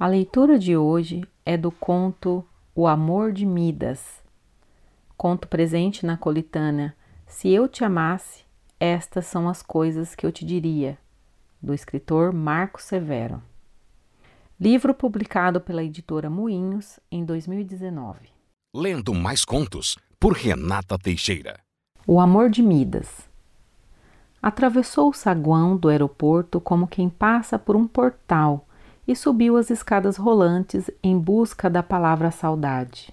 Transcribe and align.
A 0.00 0.06
leitura 0.06 0.58
de 0.58 0.78
hoje 0.78 1.28
é 1.44 1.58
do 1.58 1.70
conto 1.70 2.42
O 2.74 2.86
Amor 2.86 3.32
de 3.32 3.44
Midas, 3.44 4.22
conto 5.14 5.46
presente 5.46 6.06
na 6.06 6.16
coletânea 6.16 6.96
Se 7.26 7.50
Eu 7.50 7.68
Te 7.68 7.84
Amasse, 7.84 8.44
Estas 8.80 9.26
São 9.26 9.46
as 9.46 9.62
Coisas 9.62 10.14
que 10.14 10.24
Eu 10.24 10.32
Te 10.32 10.42
Diria, 10.42 10.96
do 11.60 11.74
escritor 11.74 12.32
Marco 12.32 12.80
Severo. 12.80 13.42
Livro 14.58 14.94
publicado 14.94 15.60
pela 15.60 15.84
editora 15.84 16.30
Moinhos 16.30 16.98
em 17.12 17.22
2019. 17.22 18.30
Lendo 18.74 19.12
mais 19.12 19.44
contos 19.44 19.98
por 20.18 20.32
Renata 20.32 20.98
Teixeira. 20.98 21.60
O 22.06 22.18
Amor 22.18 22.48
de 22.48 22.62
Midas. 22.62 23.28
Atravessou 24.40 25.10
o 25.10 25.12
saguão 25.12 25.76
do 25.76 25.90
aeroporto 25.90 26.58
como 26.58 26.88
quem 26.88 27.10
passa 27.10 27.58
por 27.58 27.76
um 27.76 27.86
portal 27.86 28.66
e 29.10 29.16
subiu 29.16 29.56
as 29.56 29.70
escadas 29.70 30.16
rolantes 30.16 30.88
em 31.02 31.18
busca 31.18 31.68
da 31.68 31.82
palavra 31.82 32.30
saudade. 32.30 33.12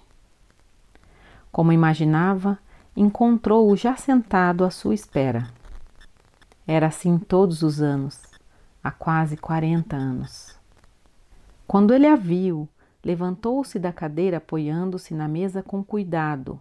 Como 1.50 1.72
imaginava, 1.72 2.56
encontrou-o 2.96 3.74
já 3.74 3.96
sentado 3.96 4.64
à 4.64 4.70
sua 4.70 4.94
espera. 4.94 5.50
Era 6.64 6.86
assim 6.86 7.18
todos 7.18 7.64
os 7.64 7.82
anos, 7.82 8.22
há 8.80 8.92
quase 8.92 9.36
quarenta 9.36 9.96
anos. 9.96 10.56
Quando 11.66 11.92
ele 11.92 12.06
a 12.06 12.14
viu, 12.14 12.68
levantou-se 13.04 13.76
da 13.76 13.92
cadeira 13.92 14.36
apoiando-se 14.36 15.12
na 15.14 15.26
mesa 15.26 15.64
com 15.64 15.82
cuidado. 15.82 16.60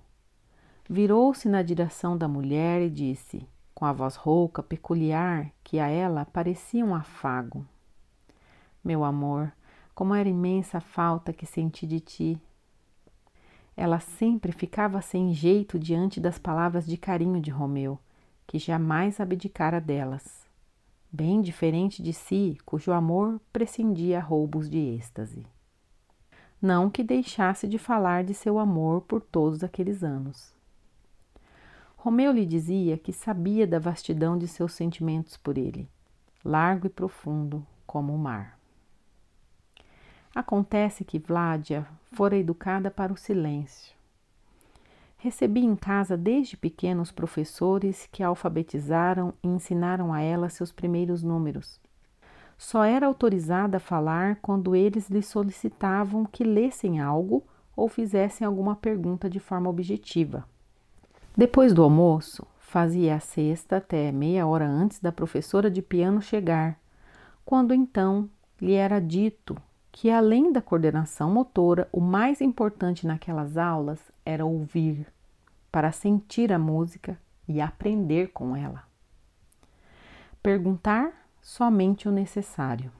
Virou-se 0.89 1.47
na 1.47 1.61
direção 1.61 2.17
da 2.17 2.27
mulher 2.27 2.81
e 2.81 2.89
disse, 2.89 3.47
com 3.75 3.85
a 3.85 3.93
voz 3.93 4.15
rouca, 4.15 4.63
peculiar, 4.63 5.51
que 5.63 5.77
a 5.77 5.87
ela 5.87 6.25
parecia 6.25 6.83
um 6.83 6.95
afago: 6.95 7.63
meu 8.87 9.03
amor, 9.03 9.51
como 9.93 10.15
era 10.15 10.29
imensa 10.29 10.77
a 10.77 10.81
falta 10.81 11.33
que 11.33 11.45
senti 11.45 11.85
de 11.85 11.99
ti. 11.99 12.41
Ela 13.75 13.99
sempre 13.99 14.53
ficava 14.53 15.01
sem 15.01 15.33
jeito 15.33 15.77
diante 15.77 16.21
das 16.21 16.39
palavras 16.39 16.85
de 16.85 16.95
carinho 16.95 17.41
de 17.41 17.51
Romeu, 17.51 17.99
que 18.47 18.57
jamais 18.57 19.19
abdicara 19.19 19.81
delas. 19.81 20.47
Bem 21.11 21.41
diferente 21.41 22.01
de 22.01 22.13
si, 22.13 22.57
cujo 22.65 22.93
amor 22.93 23.41
prescindia 23.51 24.21
roubos 24.21 24.69
de 24.69 24.77
êxtase. 24.77 25.45
Não 26.61 26.89
que 26.89 27.03
deixasse 27.03 27.67
de 27.67 27.77
falar 27.77 28.23
de 28.23 28.33
seu 28.33 28.57
amor 28.57 29.01
por 29.01 29.21
todos 29.21 29.63
aqueles 29.63 30.01
anos. 30.01 30.55
Romeu 31.97 32.31
lhe 32.31 32.45
dizia 32.45 32.97
que 32.97 33.11
sabia 33.11 33.67
da 33.67 33.79
vastidão 33.79 34.37
de 34.37 34.47
seus 34.47 34.71
sentimentos 34.73 35.35
por 35.35 35.57
ele, 35.57 35.89
largo 36.43 36.87
e 36.87 36.89
profundo 36.89 37.65
como 37.85 38.15
o 38.15 38.17
mar. 38.17 38.56
Acontece 40.37 41.03
que 41.03 41.17
Vládia 41.17 41.87
fora 42.13 42.37
educada 42.37 42.91
para 42.91 43.11
o 43.11 43.17
silêncio. 43.17 43.91
Recebi 45.17 45.61
em 45.61 45.75
casa 45.75 46.15
desde 46.15 46.55
pequena 46.55 47.01
os 47.01 47.11
professores 47.11 48.07
que 48.11 48.21
a 48.21 48.27
alfabetizaram 48.27 49.33
e 49.41 49.47
ensinaram 49.47 50.13
a 50.13 50.21
ela 50.21 50.47
seus 50.47 50.71
primeiros 50.71 51.23
números. 51.23 51.81
Só 52.55 52.83
era 52.83 53.07
autorizada 53.07 53.77
a 53.77 53.79
falar 53.79 54.35
quando 54.39 54.75
eles 54.75 55.09
lhe 55.09 55.23
solicitavam 55.23 56.23
que 56.23 56.43
lessem 56.43 56.99
algo 56.99 57.43
ou 57.75 57.89
fizessem 57.89 58.45
alguma 58.45 58.75
pergunta 58.75 59.27
de 59.27 59.39
forma 59.39 59.71
objetiva. 59.71 60.47
Depois 61.35 61.73
do 61.73 61.81
almoço, 61.81 62.45
fazia 62.59 63.15
a 63.15 63.19
cesta 63.19 63.77
até 63.77 64.11
meia 64.11 64.45
hora 64.45 64.67
antes 64.67 64.99
da 64.99 65.11
professora 65.11 65.71
de 65.71 65.81
piano 65.81 66.21
chegar, 66.21 66.79
quando 67.43 67.73
então 67.73 68.29
lhe 68.61 68.73
era 68.73 68.99
dito 68.99 69.57
que 69.99 70.11
além 70.11 70.51
da 70.51 70.61
coordenação 70.61 71.31
motora, 71.31 71.89
o 71.91 71.99
mais 71.99 72.39
importante 72.39 73.07
naquelas 73.07 73.57
aulas 73.57 73.99
era 74.23 74.45
ouvir, 74.45 75.07
para 75.71 75.91
sentir 75.91 76.53
a 76.53 76.59
música 76.59 77.19
e 77.47 77.59
aprender 77.59 78.27
com 78.27 78.55
ela. 78.55 78.83
Perguntar 80.43 81.11
somente 81.41 82.07
o 82.07 82.11
necessário. 82.11 82.91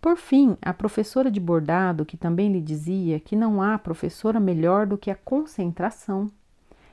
Por 0.00 0.16
fim, 0.16 0.56
a 0.62 0.72
professora 0.72 1.28
de 1.28 1.40
bordado, 1.40 2.06
que 2.06 2.16
também 2.16 2.52
lhe 2.52 2.60
dizia 2.60 3.18
que 3.18 3.34
não 3.34 3.60
há 3.60 3.76
professora 3.78 4.38
melhor 4.38 4.86
do 4.86 4.96
que 4.96 5.10
a 5.10 5.16
concentração, 5.16 6.30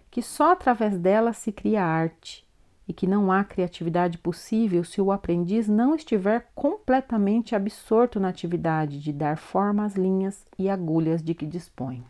que 0.09 0.23
só 0.23 0.53
através 0.53 0.97
dela 0.97 1.33
se 1.33 1.51
cria 1.51 1.85
arte 1.85 2.42
e 2.87 2.93
que 2.93 3.07
não 3.07 3.31
há 3.31 3.43
criatividade 3.43 4.17
possível 4.17 4.83
se 4.83 5.01
o 5.01 5.11
aprendiz 5.11 5.67
não 5.67 5.95
estiver 5.95 6.47
completamente 6.53 7.55
absorto 7.55 8.19
na 8.19 8.29
atividade 8.29 8.99
de 8.99 9.13
dar 9.13 9.37
forma 9.37 9.85
às 9.85 9.95
linhas 9.95 10.45
e 10.59 10.69
agulhas 10.69 11.23
de 11.23 11.33
que 11.33 11.45
dispõe. 11.45 12.03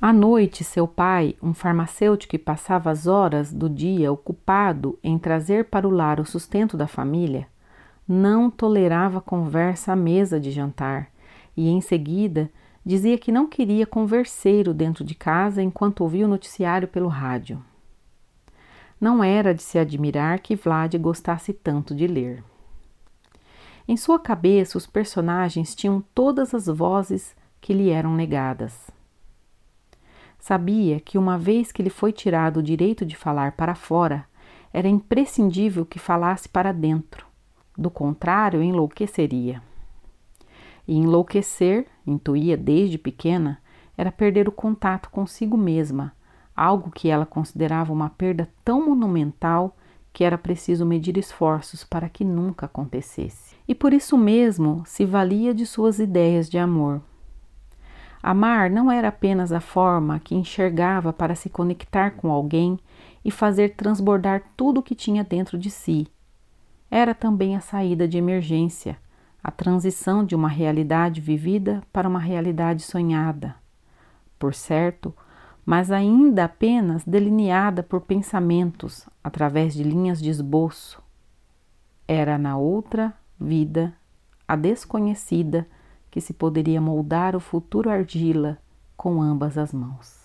À 0.00 0.12
noite, 0.12 0.62
seu 0.62 0.86
pai, 0.86 1.34
um 1.42 1.54
farmacêutico 1.54 2.32
que 2.32 2.38
passava 2.38 2.90
as 2.90 3.06
horas 3.06 3.50
do 3.50 3.70
dia 3.70 4.12
ocupado 4.12 4.98
em 5.02 5.18
trazer 5.18 5.64
para 5.66 5.88
o 5.88 5.90
lar 5.90 6.20
o 6.20 6.26
sustento 6.26 6.76
da 6.76 6.86
família, 6.86 7.46
não 8.06 8.50
tolerava 8.50 9.20
conversa 9.20 9.92
à 9.92 9.96
mesa 9.96 10.38
de 10.38 10.50
jantar 10.50 11.08
e, 11.56 11.70
em 11.70 11.80
seguida, 11.80 12.50
dizia 12.84 13.16
que 13.16 13.32
não 13.32 13.48
queria 13.48 13.86
converseiro 13.86 14.74
dentro 14.74 15.02
de 15.02 15.14
casa 15.14 15.62
enquanto 15.62 16.02
ouvia 16.02 16.26
o 16.26 16.28
noticiário 16.28 16.86
pelo 16.86 17.08
rádio. 17.08 17.62
Não 19.04 19.22
era 19.22 19.54
de 19.54 19.62
se 19.62 19.78
admirar 19.78 20.40
que 20.40 20.56
Vlad 20.56 20.96
gostasse 20.96 21.52
tanto 21.52 21.94
de 21.94 22.06
ler. 22.06 22.42
Em 23.86 23.98
sua 23.98 24.18
cabeça, 24.18 24.78
os 24.78 24.86
personagens 24.86 25.74
tinham 25.74 26.02
todas 26.14 26.54
as 26.54 26.68
vozes 26.68 27.36
que 27.60 27.74
lhe 27.74 27.90
eram 27.90 28.14
negadas. 28.14 28.90
Sabia 30.38 31.00
que, 31.00 31.18
uma 31.18 31.36
vez 31.36 31.70
que 31.70 31.82
lhe 31.82 31.90
foi 31.90 32.12
tirado 32.12 32.60
o 32.60 32.62
direito 32.62 33.04
de 33.04 33.14
falar 33.14 33.52
para 33.52 33.74
fora, 33.74 34.24
era 34.72 34.88
imprescindível 34.88 35.84
que 35.84 35.98
falasse 35.98 36.48
para 36.48 36.72
dentro. 36.72 37.26
Do 37.76 37.90
contrário, 37.90 38.62
enlouqueceria. 38.62 39.62
E 40.88 40.96
enlouquecer, 40.96 41.88
intuía 42.06 42.56
desde 42.56 42.96
pequena, 42.96 43.60
era 43.98 44.10
perder 44.10 44.48
o 44.48 44.52
contato 44.52 45.10
consigo 45.10 45.58
mesma 45.58 46.14
algo 46.56 46.90
que 46.90 47.08
ela 47.08 47.26
considerava 47.26 47.92
uma 47.92 48.10
perda 48.10 48.48
tão 48.64 48.86
monumental 48.86 49.76
que 50.12 50.22
era 50.22 50.38
preciso 50.38 50.86
medir 50.86 51.18
esforços 51.18 51.82
para 51.82 52.08
que 52.08 52.24
nunca 52.24 52.66
acontecesse. 52.66 53.56
E 53.66 53.74
por 53.74 53.92
isso 53.92 54.16
mesmo 54.16 54.82
se 54.86 55.04
valia 55.04 55.52
de 55.52 55.66
suas 55.66 55.98
ideias 55.98 56.48
de 56.48 56.56
amor. 56.56 57.00
Amar 58.22 58.70
não 58.70 58.90
era 58.90 59.08
apenas 59.08 59.52
a 59.52 59.60
forma 59.60 60.18
que 60.18 60.34
enxergava 60.34 61.12
para 61.12 61.34
se 61.34 61.50
conectar 61.50 62.12
com 62.12 62.30
alguém 62.30 62.78
e 63.24 63.30
fazer 63.30 63.74
transbordar 63.74 64.42
tudo 64.56 64.80
o 64.80 64.82
que 64.82 64.94
tinha 64.94 65.24
dentro 65.24 65.58
de 65.58 65.70
si. 65.70 66.06
Era 66.90 67.14
também 67.14 67.56
a 67.56 67.60
saída 67.60 68.06
de 68.06 68.16
emergência, 68.16 68.96
a 69.42 69.50
transição 69.50 70.24
de 70.24 70.34
uma 70.34 70.48
realidade 70.48 71.20
vivida 71.20 71.82
para 71.92 72.08
uma 72.08 72.18
realidade 72.18 72.82
sonhada. 72.82 73.56
Por 74.38 74.54
certo, 74.54 75.14
mas 75.64 75.90
ainda 75.90 76.44
apenas 76.44 77.04
delineada 77.04 77.82
por 77.82 78.02
pensamentos 78.02 79.08
através 79.22 79.74
de 79.74 79.82
linhas 79.82 80.20
de 80.20 80.28
esboço. 80.28 81.02
Era 82.06 82.36
na 82.36 82.56
outra 82.58 83.14
vida, 83.40 83.94
a 84.46 84.56
desconhecida, 84.56 85.66
que 86.10 86.20
se 86.20 86.32
poderia 86.32 86.80
moldar 86.80 87.34
o 87.34 87.40
futuro 87.40 87.90
argila 87.90 88.58
com 88.96 89.20
ambas 89.20 89.58
as 89.58 89.72
mãos. 89.72 90.24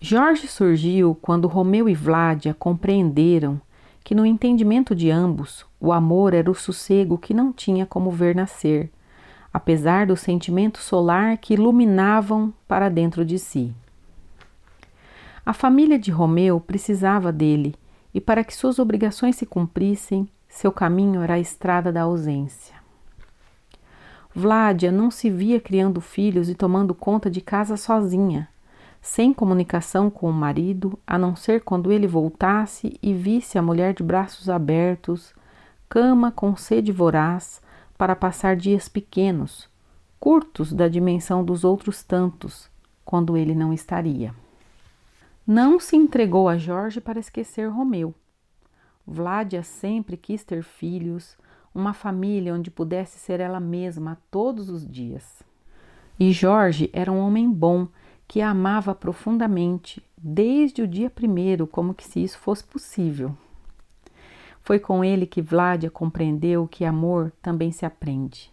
Jorge 0.00 0.48
surgiu 0.48 1.16
quando 1.22 1.46
Romeu 1.46 1.88
e 1.88 1.94
Vládia 1.94 2.52
compreenderam 2.52 3.60
que 4.02 4.14
no 4.14 4.26
entendimento 4.26 4.94
de 4.94 5.10
ambos 5.10 5.64
o 5.80 5.92
amor 5.92 6.34
era 6.34 6.50
o 6.50 6.54
sossego 6.54 7.16
que 7.16 7.32
não 7.32 7.52
tinha 7.52 7.86
como 7.86 8.10
ver 8.10 8.34
nascer, 8.34 8.90
apesar 9.52 10.06
do 10.06 10.16
sentimento 10.16 10.78
solar 10.78 11.38
que 11.38 11.54
iluminavam 11.54 12.52
para 12.66 12.88
dentro 12.88 13.24
de 13.24 13.38
si. 13.38 13.72
A 15.44 15.52
família 15.52 15.98
de 15.98 16.12
Romeu 16.12 16.60
precisava 16.60 17.32
dele, 17.32 17.74
e 18.14 18.20
para 18.20 18.44
que 18.44 18.54
suas 18.54 18.78
obrigações 18.78 19.34
se 19.34 19.44
cumprissem, 19.44 20.28
seu 20.48 20.70
caminho 20.70 21.20
era 21.20 21.34
a 21.34 21.40
estrada 21.40 21.90
da 21.90 22.02
ausência. 22.02 22.76
Vládia 24.32 24.92
não 24.92 25.10
se 25.10 25.28
via 25.28 25.60
criando 25.60 26.00
filhos 26.00 26.48
e 26.48 26.54
tomando 26.54 26.94
conta 26.94 27.28
de 27.28 27.40
casa 27.40 27.76
sozinha, 27.76 28.48
sem 29.00 29.34
comunicação 29.34 30.08
com 30.08 30.30
o 30.30 30.32
marido, 30.32 30.96
a 31.04 31.18
não 31.18 31.34
ser 31.34 31.62
quando 31.62 31.90
ele 31.90 32.06
voltasse 32.06 32.96
e 33.02 33.12
visse 33.12 33.58
a 33.58 33.62
mulher 33.62 33.94
de 33.94 34.02
braços 34.04 34.48
abertos, 34.48 35.34
cama 35.88 36.30
com 36.30 36.54
sede 36.56 36.92
voraz, 36.92 37.60
para 37.98 38.14
passar 38.14 38.54
dias 38.54 38.88
pequenos, 38.88 39.68
curtos 40.20 40.72
da 40.72 40.86
dimensão 40.86 41.44
dos 41.44 41.64
outros 41.64 42.04
tantos, 42.04 42.70
quando 43.04 43.36
ele 43.36 43.56
não 43.56 43.72
estaria. 43.72 44.32
Não 45.46 45.80
se 45.80 45.96
entregou 45.96 46.48
a 46.48 46.56
Jorge 46.56 47.00
para 47.00 47.18
esquecer 47.18 47.68
Romeu. 47.68 48.14
Vládia 49.04 49.64
sempre 49.64 50.16
quis 50.16 50.44
ter 50.44 50.62
filhos, 50.62 51.36
uma 51.74 51.92
família 51.92 52.54
onde 52.54 52.70
pudesse 52.70 53.18
ser 53.18 53.40
ela 53.40 53.58
mesma 53.58 54.18
todos 54.30 54.70
os 54.70 54.86
dias. 54.86 55.42
E 56.18 56.30
Jorge 56.30 56.88
era 56.92 57.10
um 57.10 57.18
homem 57.18 57.50
bom 57.50 57.88
que 58.28 58.40
a 58.40 58.50
amava 58.50 58.94
profundamente, 58.94 60.00
desde 60.16 60.80
o 60.80 60.86
dia 60.86 61.10
primeiro, 61.10 61.66
como 61.66 61.92
que 61.92 62.04
se 62.04 62.22
isso 62.22 62.38
fosse 62.38 62.62
possível. 62.62 63.36
Foi 64.62 64.78
com 64.78 65.04
ele 65.04 65.26
que 65.26 65.42
Vládia 65.42 65.90
compreendeu 65.90 66.68
que 66.68 66.84
amor 66.84 67.32
também 67.42 67.72
se 67.72 67.84
aprende. 67.84 68.52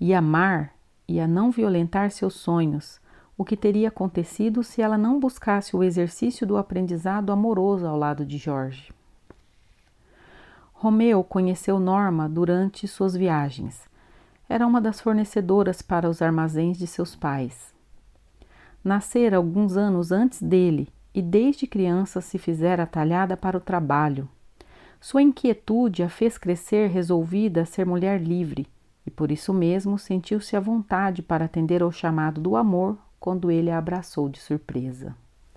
E 0.00 0.12
amar 0.12 0.74
e 1.06 1.20
a 1.20 1.28
não 1.28 1.52
violentar 1.52 2.10
seus 2.10 2.34
sonhos, 2.34 2.99
o 3.40 3.44
que 3.44 3.56
teria 3.56 3.88
acontecido 3.88 4.62
se 4.62 4.82
ela 4.82 4.98
não 4.98 5.18
buscasse 5.18 5.74
o 5.74 5.82
exercício 5.82 6.46
do 6.46 6.58
aprendizado 6.58 7.32
amoroso 7.32 7.86
ao 7.86 7.96
lado 7.96 8.22
de 8.22 8.36
Jorge. 8.36 8.92
Romeu 10.74 11.24
conheceu 11.24 11.80
Norma 11.80 12.28
durante 12.28 12.86
suas 12.86 13.16
viagens. 13.16 13.88
Era 14.46 14.66
uma 14.66 14.78
das 14.78 15.00
fornecedoras 15.00 15.80
para 15.80 16.06
os 16.06 16.20
armazéns 16.20 16.76
de 16.76 16.86
seus 16.86 17.16
pais. 17.16 17.72
Nascera 18.84 19.38
alguns 19.38 19.74
anos 19.74 20.12
antes 20.12 20.42
dele 20.42 20.90
e 21.14 21.22
desde 21.22 21.66
criança 21.66 22.20
se 22.20 22.36
fizera 22.36 22.84
talhada 22.84 23.38
para 23.38 23.56
o 23.56 23.60
trabalho. 23.60 24.28
Sua 25.00 25.22
inquietude 25.22 26.02
a 26.02 26.10
fez 26.10 26.36
crescer 26.36 26.90
resolvida 26.90 27.62
a 27.62 27.64
ser 27.64 27.86
mulher 27.86 28.20
livre 28.20 28.66
e 29.06 29.10
por 29.10 29.32
isso 29.32 29.54
mesmo 29.54 29.98
sentiu-se 29.98 30.54
à 30.54 30.60
vontade 30.60 31.22
para 31.22 31.46
atender 31.46 31.82
ao 31.82 31.90
chamado 31.90 32.38
do 32.38 32.54
amor 32.54 32.98
quando 33.20 33.50
ele 33.50 33.70
a 33.70 33.76
abraçou 33.76 34.30
de 34.30 34.40
surpresa. 34.40 35.14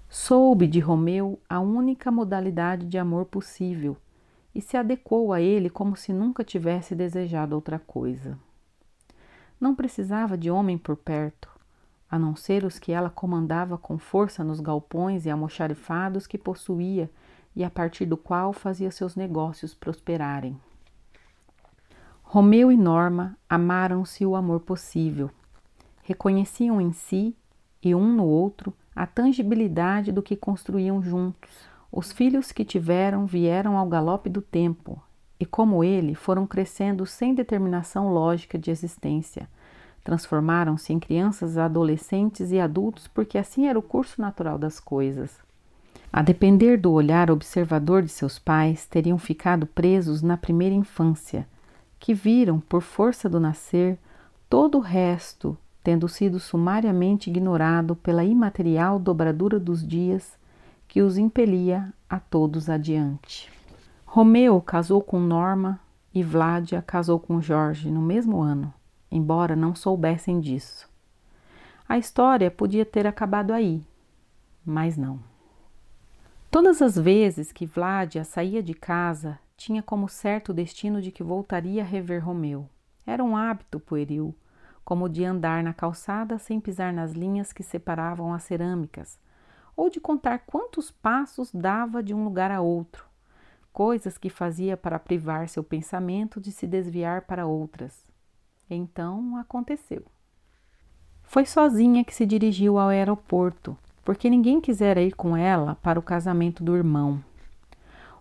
Soube 0.09 0.67
de 0.67 0.79
Romeu 0.79 1.39
a 1.49 1.59
única 1.59 2.11
modalidade 2.11 2.85
de 2.85 2.97
amor 2.97 3.25
possível 3.25 3.97
e 4.53 4.61
se 4.61 4.77
adequou 4.77 5.33
a 5.33 5.41
ele 5.41 5.69
como 5.69 5.95
se 5.95 6.13
nunca 6.13 6.43
tivesse 6.43 6.93
desejado 6.93 7.55
outra 7.55 7.79
coisa. 7.79 8.37
Não 9.59 9.73
precisava 9.73 10.37
de 10.37 10.51
homem 10.51 10.77
por 10.77 10.97
perto, 10.97 11.49
a 12.11 12.19
não 12.19 12.35
ser 12.35 12.63
os 12.63 12.77
que 12.77 12.91
ela 12.91 13.09
comandava 13.09 13.77
com 13.77 13.97
força 13.97 14.43
nos 14.43 14.59
galpões 14.59 15.25
e 15.25 15.31
almoxarifados 15.31 16.27
que 16.27 16.37
possuía 16.37 17.09
e 17.55 17.63
a 17.63 17.69
partir 17.69 18.05
do 18.05 18.17
qual 18.17 18.53
fazia 18.53 18.91
seus 18.91 19.15
negócios 19.15 19.73
prosperarem. 19.73 20.59
Romeu 22.21 22.71
e 22.71 22.77
Norma 22.77 23.37
amaram-se 23.49 24.25
o 24.25 24.35
amor 24.35 24.59
possível, 24.59 25.31
reconheciam 26.03 26.81
em 26.81 26.91
si 26.91 27.35
e 27.83 27.95
um 27.95 28.13
no 28.13 28.25
outro 28.25 28.73
a 28.95 29.05
tangibilidade 29.05 30.11
do 30.11 30.21
que 30.21 30.35
construíam 30.35 31.01
juntos 31.01 31.73
os 31.95 32.11
filhos 32.11 32.51
que 32.51 32.65
tiveram 32.65 33.27
vieram 33.27 33.77
ao 33.77 33.87
galope 33.87 34.27
do 34.27 34.41
tempo 34.41 34.99
e, 35.39 35.45
como 35.45 35.83
ele, 35.83 36.15
foram 36.15 36.47
crescendo 36.47 37.05
sem 37.05 37.35
determinação 37.35 38.11
lógica 38.11 38.57
de 38.57 38.71
existência. 38.71 39.47
Transformaram-se 40.03 40.91
em 40.91 40.99
crianças, 40.99 41.55
adolescentes 41.55 42.51
e 42.51 42.59
adultos 42.59 43.07
porque 43.07 43.37
assim 43.37 43.67
era 43.67 43.77
o 43.77 43.83
curso 43.83 44.19
natural 44.19 44.57
das 44.57 44.79
coisas. 44.79 45.37
A 46.11 46.23
depender 46.23 46.77
do 46.77 46.91
olhar 46.91 47.29
observador 47.29 48.01
de 48.01 48.09
seus 48.09 48.39
pais, 48.39 48.87
teriam 48.87 49.19
ficado 49.19 49.67
presos 49.67 50.23
na 50.23 50.35
primeira 50.35 50.73
infância, 50.73 51.47
que 51.99 52.15
viram, 52.15 52.59
por 52.59 52.81
força 52.81 53.29
do 53.29 53.39
nascer, 53.39 53.99
todo 54.49 54.79
o 54.79 54.81
resto 54.81 55.55
tendo 55.83 56.07
sido 56.07 56.39
sumariamente 56.39 57.29
ignorado 57.29 57.95
pela 57.95 58.23
imaterial 58.23 58.97
dobradura 58.97 59.59
dos 59.59 59.85
dias 59.85 60.37
que 60.87 61.01
os 61.01 61.17
impelia 61.17 61.93
a 62.09 62.19
todos 62.19 62.69
adiante. 62.69 63.51
Romeu 64.05 64.61
casou 64.61 65.01
com 65.01 65.19
Norma 65.19 65.79
e 66.13 66.23
Vládia 66.23 66.81
casou 66.81 67.19
com 67.19 67.41
Jorge 67.41 67.91
no 67.91 68.01
mesmo 68.01 68.41
ano, 68.41 68.73
embora 69.11 69.55
não 69.55 69.75
soubessem 69.75 70.39
disso. 70.39 70.87
A 71.89 71.97
história 71.97 72.49
podia 72.49 72.85
ter 72.85 73.05
acabado 73.05 73.51
aí, 73.51 73.83
mas 74.65 74.95
não. 74.95 75.19
Todas 76.49 76.81
as 76.81 76.95
vezes 76.95 77.51
que 77.51 77.65
Vládia 77.65 78.23
saía 78.23 78.61
de 78.61 78.75
casa, 78.75 79.39
tinha 79.57 79.81
como 79.81 80.07
certo 80.07 80.49
o 80.49 80.53
destino 80.53 81.01
de 81.01 81.11
que 81.11 81.23
voltaria 81.23 81.81
a 81.81 81.85
rever 81.85 82.23
Romeu. 82.23 82.69
Era 83.05 83.23
um 83.23 83.35
hábito 83.35 83.79
pueril, 83.79 84.35
como 84.83 85.09
de 85.09 85.23
andar 85.23 85.63
na 85.63 85.73
calçada 85.73 86.37
sem 86.37 86.59
pisar 86.59 86.91
nas 86.91 87.11
linhas 87.11 87.53
que 87.53 87.63
separavam 87.63 88.33
as 88.33 88.43
cerâmicas, 88.43 89.19
ou 89.75 89.89
de 89.89 89.99
contar 89.99 90.39
quantos 90.39 90.91
passos 90.91 91.51
dava 91.51 92.03
de 92.03 92.13
um 92.13 92.23
lugar 92.23 92.51
a 92.51 92.61
outro, 92.61 93.05
coisas 93.71 94.17
que 94.17 94.29
fazia 94.29 94.77
para 94.77 94.99
privar 94.99 95.49
seu 95.49 95.63
pensamento 95.63 96.39
de 96.39 96.51
se 96.51 96.67
desviar 96.67 97.21
para 97.21 97.47
outras. 97.47 98.05
Então 98.69 99.37
aconteceu. 99.37 100.03
Foi 101.23 101.45
sozinha 101.45 102.03
que 102.03 102.13
se 102.13 102.25
dirigiu 102.25 102.77
ao 102.77 102.89
aeroporto, 102.89 103.75
porque 104.03 104.29
ninguém 104.29 104.61
quisera 104.61 105.01
ir 105.01 105.15
com 105.15 105.35
ela 105.35 105.75
para 105.75 105.97
o 105.97 106.03
casamento 106.03 106.63
do 106.63 106.75
irmão. 106.75 107.23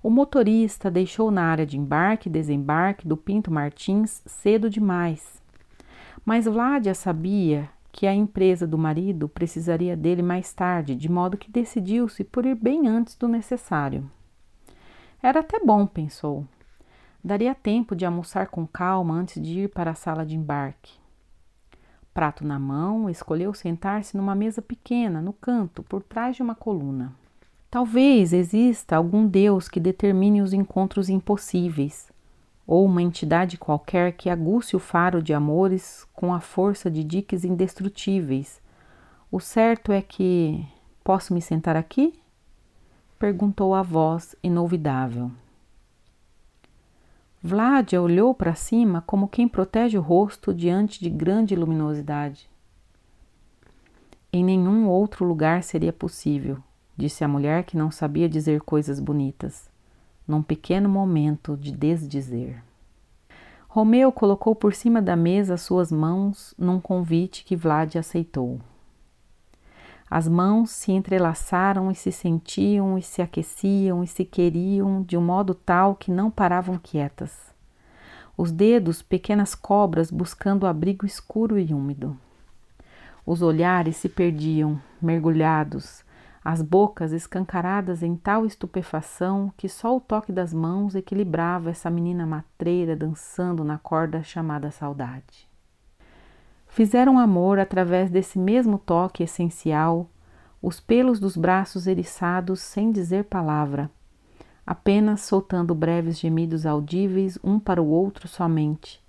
O 0.02 0.08
motorista 0.08 0.90
deixou 0.90 1.30
na 1.30 1.44
área 1.44 1.66
de 1.66 1.78
embarque 1.78 2.28
e 2.28 2.32
desembarque 2.32 3.06
do 3.06 3.16
Pinto 3.16 3.50
Martins 3.50 4.22
cedo 4.24 4.70
demais. 4.70 5.41
Mas 6.24 6.46
Vládia 6.46 6.94
sabia 6.94 7.68
que 7.90 8.06
a 8.06 8.14
empresa 8.14 8.66
do 8.66 8.78
marido 8.78 9.28
precisaria 9.28 9.96
dele 9.96 10.22
mais 10.22 10.52
tarde, 10.52 10.94
de 10.94 11.10
modo 11.10 11.36
que 11.36 11.50
decidiu-se 11.50 12.24
por 12.24 12.46
ir 12.46 12.54
bem 12.54 12.86
antes 12.86 13.16
do 13.16 13.28
necessário. 13.28 14.10
Era 15.22 15.40
até 15.40 15.60
bom, 15.60 15.86
pensou. 15.86 16.46
Daria 17.22 17.54
tempo 17.54 17.94
de 17.94 18.04
almoçar 18.04 18.48
com 18.48 18.66
calma 18.66 19.14
antes 19.14 19.40
de 19.40 19.60
ir 19.60 19.68
para 19.68 19.92
a 19.92 19.94
sala 19.94 20.24
de 20.24 20.36
embarque. 20.36 20.98
Prato 22.12 22.44
na 22.44 22.58
mão, 22.58 23.08
escolheu 23.08 23.54
sentar-se 23.54 24.16
numa 24.16 24.34
mesa 24.34 24.60
pequena, 24.60 25.22
no 25.22 25.32
canto, 25.32 25.82
por 25.82 26.02
trás 26.02 26.36
de 26.36 26.42
uma 26.42 26.54
coluna. 26.54 27.12
Talvez 27.70 28.34
exista 28.34 28.96
algum 28.96 29.26
Deus 29.26 29.66
que 29.66 29.80
determine 29.80 30.42
os 30.42 30.52
encontros 30.52 31.08
impossíveis, 31.08 32.11
ou 32.66 32.84
uma 32.84 33.02
entidade 33.02 33.58
qualquer 33.58 34.12
que 34.12 34.30
aguce 34.30 34.76
o 34.76 34.78
faro 34.78 35.22
de 35.22 35.34
amores 35.34 36.06
com 36.12 36.32
a 36.32 36.40
força 36.40 36.90
de 36.90 37.02
diques 37.02 37.44
indestrutíveis. 37.44 38.60
O 39.30 39.40
certo 39.40 39.92
é 39.92 40.00
que. 40.00 40.64
Posso 41.02 41.34
me 41.34 41.42
sentar 41.42 41.76
aqui? 41.76 42.18
perguntou 43.18 43.74
a 43.74 43.82
voz 43.82 44.36
inolvidável. 44.42 45.30
Vládia 47.40 48.00
olhou 48.00 48.32
para 48.34 48.54
cima 48.54 49.02
como 49.02 49.28
quem 49.28 49.48
protege 49.48 49.98
o 49.98 50.00
rosto 50.00 50.54
diante 50.54 51.00
de 51.00 51.10
grande 51.10 51.56
luminosidade. 51.56 52.48
Em 54.32 54.44
nenhum 54.44 54.88
outro 54.88 55.24
lugar 55.24 55.62
seria 55.62 55.92
possível, 55.92 56.58
disse 56.96 57.24
a 57.24 57.28
mulher 57.28 57.64
que 57.64 57.76
não 57.76 57.90
sabia 57.90 58.28
dizer 58.28 58.60
coisas 58.60 59.00
bonitas 59.00 59.71
num 60.26 60.42
pequeno 60.42 60.88
momento 60.88 61.56
de 61.56 61.72
desdizer. 61.72 62.62
Romeu 63.68 64.12
colocou 64.12 64.54
por 64.54 64.74
cima 64.74 65.00
da 65.00 65.16
mesa 65.16 65.56
suas 65.56 65.90
mãos 65.90 66.54
num 66.58 66.78
convite 66.78 67.44
que 67.44 67.56
Vlad 67.56 67.96
aceitou. 67.96 68.60
As 70.10 70.28
mãos 70.28 70.70
se 70.70 70.92
entrelaçaram 70.92 71.90
e 71.90 71.94
se 71.94 72.12
sentiam 72.12 72.98
e 72.98 73.02
se 73.02 73.22
aqueciam 73.22 74.04
e 74.04 74.06
se 74.06 74.26
queriam 74.26 75.02
de 75.02 75.16
um 75.16 75.22
modo 75.22 75.54
tal 75.54 75.94
que 75.96 76.10
não 76.10 76.30
paravam 76.30 76.76
quietas. 76.76 77.50
Os 78.36 78.52
dedos, 78.52 79.00
pequenas 79.00 79.54
cobras 79.54 80.10
buscando 80.10 80.66
abrigo 80.66 81.06
escuro 81.06 81.58
e 81.58 81.72
úmido. 81.72 82.14
Os 83.24 83.40
olhares 83.40 83.96
se 83.96 84.08
perdiam, 84.08 84.78
mergulhados, 85.00 86.04
as 86.44 86.60
bocas 86.60 87.12
escancaradas 87.12 88.02
em 88.02 88.16
tal 88.16 88.44
estupefação 88.44 89.52
que 89.56 89.68
só 89.68 89.96
o 89.96 90.00
toque 90.00 90.32
das 90.32 90.52
mãos 90.52 90.94
equilibrava 90.96 91.70
essa 91.70 91.88
menina 91.88 92.26
matreira 92.26 92.96
dançando 92.96 93.62
na 93.62 93.78
corda 93.78 94.22
chamada 94.24 94.70
saudade. 94.70 95.48
Fizeram 96.66 97.18
amor 97.18 97.60
através 97.60 98.10
desse 98.10 98.38
mesmo 98.38 98.78
toque 98.78 99.22
essencial, 99.22 100.10
os 100.60 100.80
pelos 100.80 101.20
dos 101.20 101.36
braços 101.36 101.86
eriçados 101.86 102.60
sem 102.60 102.90
dizer 102.90 103.24
palavra, 103.24 103.90
apenas 104.66 105.20
soltando 105.20 105.74
breves 105.74 106.18
gemidos 106.18 106.66
audíveis 106.66 107.38
um 107.44 107.60
para 107.60 107.80
o 107.80 107.88
outro 107.88 108.26
somente. 108.26 109.02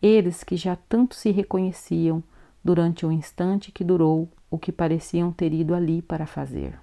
Eles 0.00 0.42
que 0.42 0.56
já 0.56 0.76
tanto 0.88 1.14
se 1.14 1.30
reconheciam 1.30 2.22
durante 2.64 3.04
o 3.04 3.12
instante 3.12 3.70
que 3.72 3.84
durou 3.84 4.28
o 4.52 4.58
que 4.58 4.70
pareciam 4.70 5.32
ter 5.32 5.50
ido 5.54 5.74
ali 5.74 6.02
para 6.02 6.26
fazer. 6.26 6.78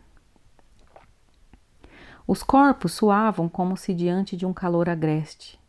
Os 2.25 2.41
corpos 2.41 2.93
suavam 2.93 3.47
como 3.47 3.77
se 3.77 3.93
diante 3.93 4.35
de 4.35 4.43
um 4.43 4.51
calor 4.51 4.89
agreste. 4.89 5.59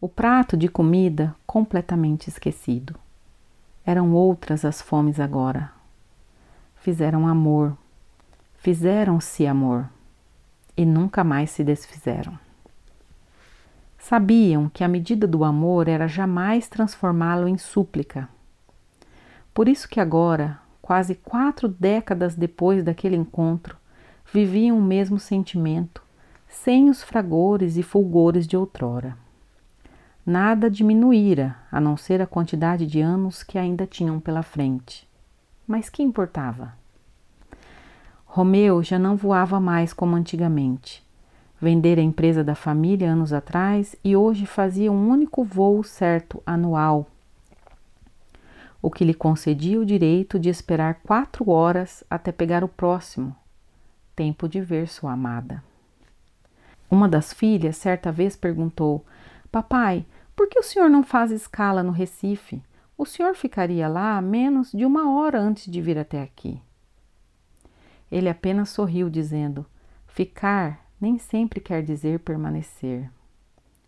O 0.00 0.08
prato 0.08 0.56
de 0.56 0.68
comida 0.68 1.36
completamente 1.46 2.28
esquecido. 2.28 2.96
Eram 3.84 4.12
outras 4.12 4.64
as 4.64 4.82
fomes 4.82 5.20
agora. 5.20 5.70
Fizeram 6.74 7.28
amor, 7.28 7.78
fizeram-se 8.58 9.46
amor 9.46 9.88
e 10.76 10.84
nunca 10.84 11.22
mais 11.22 11.52
se 11.52 11.62
desfizeram. 11.62 12.36
Sabiam 13.96 14.68
que 14.68 14.82
a 14.82 14.88
medida 14.88 15.28
do 15.28 15.44
amor 15.44 15.86
era 15.86 16.08
jamais 16.08 16.68
transformá-lo 16.68 17.46
em 17.46 17.56
súplica. 17.56 18.28
Por 19.54 19.68
isso 19.68 19.88
que 19.88 20.00
agora, 20.00 20.65
quase 20.86 21.16
quatro 21.16 21.66
décadas 21.66 22.36
depois 22.36 22.84
daquele 22.84 23.16
encontro, 23.16 23.76
viviam 24.32 24.78
o 24.78 24.80
mesmo 24.82 25.18
sentimento, 25.18 26.00
sem 26.46 26.88
os 26.88 27.02
fragores 27.02 27.76
e 27.76 27.82
fulgores 27.82 28.46
de 28.46 28.56
outrora. 28.56 29.16
Nada 30.24 30.70
diminuíra, 30.70 31.56
a 31.72 31.80
não 31.80 31.96
ser 31.96 32.22
a 32.22 32.26
quantidade 32.26 32.86
de 32.86 33.00
anos 33.00 33.42
que 33.42 33.58
ainda 33.58 33.84
tinham 33.84 34.20
pela 34.20 34.44
frente. 34.44 35.08
Mas 35.66 35.88
que 35.88 36.04
importava? 36.04 36.72
Romeu 38.24 38.80
já 38.80 38.96
não 38.96 39.16
voava 39.16 39.58
mais 39.58 39.92
como 39.92 40.14
antigamente. 40.14 41.04
Vendera 41.60 42.00
a 42.00 42.04
empresa 42.04 42.44
da 42.44 42.54
família 42.54 43.10
anos 43.10 43.32
atrás 43.32 43.96
e 44.04 44.14
hoje 44.14 44.46
fazia 44.46 44.92
um 44.92 45.08
único 45.08 45.42
voo 45.42 45.82
certo 45.82 46.40
anual, 46.46 47.08
o 48.86 48.90
que 48.90 49.04
lhe 49.04 49.12
concedia 49.12 49.80
o 49.80 49.84
direito 49.84 50.38
de 50.38 50.48
esperar 50.48 51.00
quatro 51.02 51.50
horas 51.50 52.04
até 52.08 52.30
pegar 52.30 52.62
o 52.62 52.68
próximo, 52.68 53.34
tempo 54.14 54.48
de 54.48 54.60
ver 54.60 54.86
sua 54.86 55.10
amada. 55.10 55.60
Uma 56.88 57.08
das 57.08 57.32
filhas 57.32 57.76
certa 57.76 58.12
vez 58.12 58.36
perguntou: 58.36 59.04
Papai, 59.50 60.06
por 60.36 60.48
que 60.48 60.56
o 60.56 60.62
senhor 60.62 60.88
não 60.88 61.02
faz 61.02 61.32
escala 61.32 61.82
no 61.82 61.90
Recife? 61.90 62.62
O 62.96 63.04
senhor 63.04 63.34
ficaria 63.34 63.88
lá 63.88 64.22
menos 64.22 64.70
de 64.70 64.84
uma 64.84 65.18
hora 65.18 65.40
antes 65.40 65.68
de 65.68 65.82
vir 65.82 65.98
até 65.98 66.22
aqui. 66.22 66.62
Ele 68.08 68.28
apenas 68.28 68.68
sorriu, 68.68 69.10
dizendo: 69.10 69.66
Ficar 70.06 70.86
nem 71.00 71.18
sempre 71.18 71.58
quer 71.58 71.82
dizer 71.82 72.20
permanecer. 72.20 73.10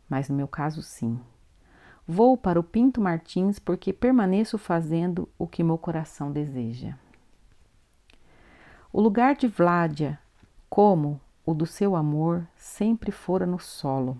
Mas 0.08 0.28
no 0.28 0.34
meu 0.34 0.48
caso, 0.48 0.82
sim. 0.82 1.20
Vou 2.08 2.36
para 2.36 2.58
o 2.58 2.62
Pinto 2.62 3.00
Martins 3.00 3.58
porque 3.58 3.92
permaneço 3.92 4.56
fazendo 4.56 5.28
o 5.38 5.46
que 5.46 5.62
meu 5.62 5.76
coração 5.76 6.32
deseja. 6.32 6.94
O 8.90 9.00
lugar 9.02 9.36
de 9.36 9.46
Vládia, 9.46 10.18
como 10.70 11.20
o 11.44 11.52
do 11.52 11.66
seu 11.66 11.94
amor, 11.94 12.46
sempre 12.56 13.12
fora 13.12 13.44
no 13.44 13.58
solo. 13.58 14.16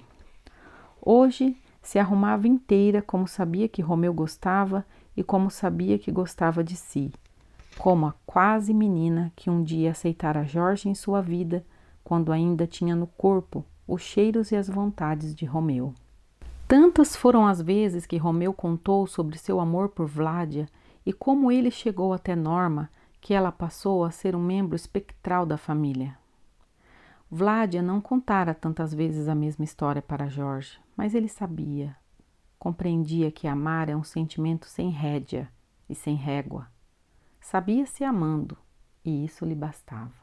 Hoje 1.01 1.57
se 1.81 1.99
arrumava 1.99 2.47
inteira 2.47 3.01
como 3.01 3.27
sabia 3.27 3.67
que 3.67 3.81
Romeu 3.81 4.13
gostava 4.13 4.85
e 5.17 5.25
como 5.25 5.51
sabia 5.51 5.99
que 5.99 6.13
gostava 6.13 6.63
de 6.63 6.77
si 6.77 7.11
como 7.79 8.07
a 8.07 8.15
quase 8.27 8.75
menina 8.75 9.33
que 9.37 9.49
um 9.49 9.63
dia 9.63 9.93
aceitara 9.93 10.45
Jorge 10.45 10.89
em 10.89 10.95
sua 10.95 11.23
vida, 11.23 11.65
quando 12.03 12.33
ainda 12.33 12.67
tinha 12.67 12.97
no 12.97 13.07
corpo 13.07 13.65
os 13.87 14.03
cheiros 14.03 14.51
e 14.51 14.57
as 14.57 14.69
vontades 14.69 15.35
de 15.35 15.47
Romeu. 15.47 15.95
Tantas 16.69 17.17
foram 17.17 17.47
as 17.47 17.61
vezes 17.63 18.05
que 18.05 18.19
Romeu 18.19 18.53
contou 18.53 19.07
sobre 19.07 19.39
seu 19.39 19.59
amor 19.59 19.89
por 19.89 20.07
Vládia 20.07 20.69
e 21.05 21.13
como 21.13 21.51
ele 21.51 21.71
chegou 21.71 22.13
até 22.13 22.37
Norma, 22.37 22.91
que 23.21 23.33
ela 23.35 23.51
passou 23.51 24.05
a 24.05 24.11
ser 24.11 24.37
um 24.37 24.43
membro 24.43 24.77
espectral 24.77 25.47
da 25.47 25.57
família. 25.57 26.17
Vládia 27.31 27.83
não 27.83 28.01
contara 28.01 28.55
tantas 28.55 28.93
vezes 28.93 29.29
a 29.29 29.35
mesma 29.35 29.65
história 29.65 30.03
para 30.03 30.29
Jorge, 30.29 30.79
mas 30.95 31.15
ele 31.15 31.29
sabia, 31.29 31.97
compreendia 32.59 33.31
que 33.31 33.49
amar 33.49 33.89
é 33.89 33.97
um 33.97 34.05
sentimento 34.05 34.67
sem 34.67 34.91
rédea 34.91 35.49
e 35.89 35.95
sem 35.95 36.15
régua 36.15 36.69
Sabia-se 37.51 38.05
amando, 38.05 38.59
e 39.03 39.25
isso 39.25 39.45
lhe 39.47 39.55
bastava. 39.55 40.18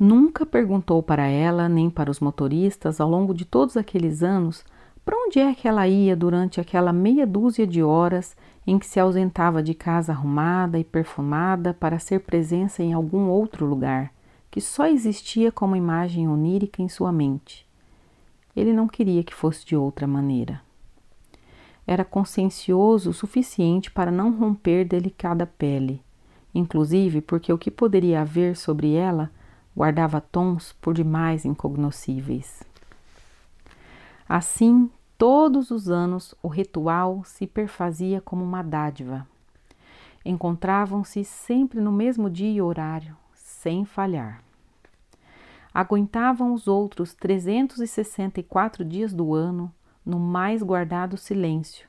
Nunca 0.00 0.46
perguntou 0.46 1.02
para 1.02 1.26
ela 1.26 1.68
nem 1.68 1.90
para 1.90 2.10
os 2.10 2.20
motoristas 2.20 2.98
ao 3.00 3.10
longo 3.10 3.34
de 3.34 3.44
todos 3.44 3.76
aqueles 3.76 4.22
anos 4.22 4.64
para 5.04 5.14
onde 5.14 5.38
é 5.38 5.54
que 5.54 5.68
ela 5.68 5.86
ia 5.86 6.16
durante 6.16 6.58
aquela 6.60 6.92
meia 6.92 7.26
dúzia 7.26 7.66
de 7.66 7.82
horas 7.82 8.34
em 8.66 8.78
que 8.78 8.86
se 8.86 8.98
ausentava 8.98 9.62
de 9.62 9.74
casa 9.74 10.12
arrumada 10.12 10.78
e 10.78 10.84
perfumada 10.84 11.74
para 11.74 11.98
ser 11.98 12.20
presença 12.20 12.82
em 12.82 12.94
algum 12.94 13.28
outro 13.28 13.66
lugar, 13.66 14.10
que 14.50 14.60
só 14.60 14.86
existia 14.86 15.52
como 15.52 15.76
imagem 15.76 16.26
onírica 16.26 16.80
em 16.80 16.88
sua 16.88 17.12
mente. 17.12 17.66
Ele 18.56 18.72
não 18.72 18.88
queria 18.88 19.22
que 19.22 19.34
fosse 19.34 19.66
de 19.66 19.76
outra 19.76 20.06
maneira 20.06 20.62
era 21.90 22.04
consciencioso 22.04 23.10
o 23.10 23.12
suficiente 23.12 23.90
para 23.90 24.12
não 24.12 24.30
romper 24.30 24.84
delicada 24.84 25.44
pele, 25.44 26.00
inclusive 26.54 27.20
porque 27.20 27.52
o 27.52 27.58
que 27.58 27.68
poderia 27.68 28.20
haver 28.20 28.56
sobre 28.56 28.94
ela 28.94 29.28
guardava 29.76 30.20
tons 30.20 30.72
por 30.80 30.94
demais 30.94 31.44
incognoscíveis. 31.44 32.62
Assim, 34.28 34.90
todos 35.18 35.70
os 35.70 35.88
anos 35.88 36.34
o 36.42 36.48
ritual 36.48 37.22
se 37.24 37.46
perfazia 37.46 38.20
como 38.20 38.44
uma 38.44 38.62
dádiva. 38.62 39.26
Encontravam-se 40.24 41.24
sempre 41.24 41.80
no 41.80 41.90
mesmo 41.90 42.28
dia 42.28 42.50
e 42.50 42.60
horário, 42.60 43.16
sem 43.34 43.84
falhar. 43.84 44.42
Aguentavam 45.72 46.52
os 46.52 46.66
outros 46.66 47.14
364 47.14 48.84
dias 48.84 49.12
do 49.12 49.34
ano 49.34 49.72
no 50.04 50.18
mais 50.18 50.62
guardado 50.62 51.16
silêncio, 51.16 51.88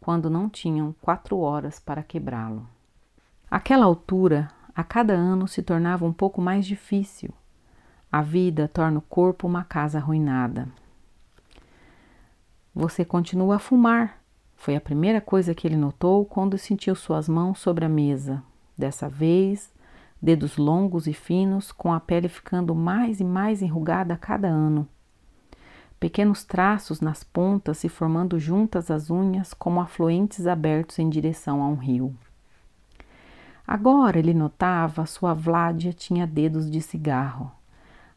quando 0.00 0.28
não 0.28 0.48
tinham 0.48 0.94
quatro 1.00 1.38
horas 1.38 1.80
para 1.80 2.02
quebrá-lo. 2.02 2.66
Aquela 3.50 3.86
altura, 3.86 4.50
a 4.74 4.82
cada 4.82 5.14
ano 5.14 5.46
se 5.46 5.62
tornava 5.62 6.04
um 6.04 6.12
pouco 6.12 6.40
mais 6.40 6.66
difícil. 6.66 7.30
A 8.10 8.22
vida 8.22 8.68
torna 8.68 8.98
o 8.98 9.02
corpo 9.02 9.46
uma 9.46 9.64
casa 9.64 9.98
arruinada. 9.98 10.68
Você 12.74 13.04
continua 13.04 13.56
a 13.56 13.58
fumar, 13.58 14.18
foi 14.56 14.76
a 14.76 14.80
primeira 14.80 15.20
coisa 15.20 15.54
que 15.54 15.66
ele 15.66 15.76
notou 15.76 16.24
quando 16.24 16.56
sentiu 16.56 16.94
suas 16.94 17.28
mãos 17.28 17.58
sobre 17.58 17.84
a 17.84 17.88
mesa. 17.88 18.42
Dessa 18.76 19.08
vez, 19.08 19.72
dedos 20.20 20.56
longos 20.56 21.06
e 21.06 21.12
finos, 21.12 21.72
com 21.72 21.92
a 21.92 22.00
pele 22.00 22.28
ficando 22.28 22.74
mais 22.74 23.20
e 23.20 23.24
mais 23.24 23.60
enrugada 23.60 24.14
a 24.14 24.18
cada 24.18 24.48
ano 24.48 24.88
pequenos 26.02 26.42
traços 26.42 27.00
nas 27.00 27.22
pontas 27.22 27.78
se 27.78 27.88
formando 27.88 28.36
juntas 28.36 28.90
às 28.90 29.08
unhas 29.08 29.54
como 29.54 29.80
afluentes 29.80 30.48
abertos 30.48 30.98
em 30.98 31.08
direção 31.08 31.62
a 31.62 31.68
um 31.68 31.76
rio. 31.76 32.12
Agora 33.66 34.18
ele 34.18 34.34
notava 34.34 35.06
sua 35.06 35.34
Vládia 35.34 35.92
tinha 35.92 36.26
dedos 36.26 36.70
de 36.70 36.80
cigarro, 36.80 37.50